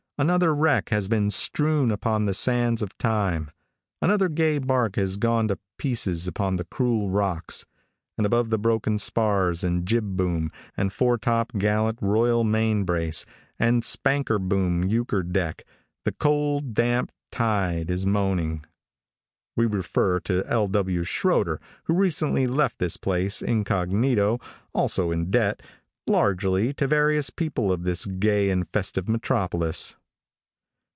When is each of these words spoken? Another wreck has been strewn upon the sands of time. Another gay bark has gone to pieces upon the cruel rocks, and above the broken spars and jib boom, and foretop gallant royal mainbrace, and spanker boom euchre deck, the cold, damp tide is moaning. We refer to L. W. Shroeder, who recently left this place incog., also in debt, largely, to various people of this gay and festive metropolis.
Another 0.17 0.53
wreck 0.53 0.89
has 0.89 1.07
been 1.07 1.31
strewn 1.31 1.89
upon 1.89 2.25
the 2.25 2.35
sands 2.35 2.83
of 2.83 2.95
time. 2.99 3.49
Another 4.03 4.29
gay 4.29 4.59
bark 4.59 4.95
has 4.95 5.17
gone 5.17 5.47
to 5.47 5.57
pieces 5.79 6.27
upon 6.27 6.57
the 6.57 6.63
cruel 6.63 7.09
rocks, 7.09 7.65
and 8.19 8.27
above 8.27 8.51
the 8.51 8.59
broken 8.59 8.99
spars 8.99 9.63
and 9.63 9.83
jib 9.83 10.15
boom, 10.15 10.51
and 10.77 10.93
foretop 10.93 11.53
gallant 11.57 11.97
royal 12.03 12.43
mainbrace, 12.43 13.25
and 13.57 13.83
spanker 13.83 14.37
boom 14.37 14.83
euchre 14.83 15.23
deck, 15.23 15.63
the 16.05 16.11
cold, 16.11 16.75
damp 16.75 17.11
tide 17.31 17.89
is 17.89 18.05
moaning. 18.05 18.63
We 19.55 19.65
refer 19.65 20.19
to 20.19 20.43
L. 20.45 20.67
W. 20.67 21.01
Shroeder, 21.01 21.57
who 21.85 21.95
recently 21.95 22.45
left 22.45 22.77
this 22.77 22.95
place 22.95 23.41
incog., 23.41 23.91
also 24.71 25.09
in 25.09 25.31
debt, 25.31 25.63
largely, 26.05 26.73
to 26.75 26.85
various 26.85 27.31
people 27.31 27.71
of 27.71 27.81
this 27.85 28.05
gay 28.05 28.51
and 28.51 28.69
festive 28.69 29.09
metropolis. 29.09 29.95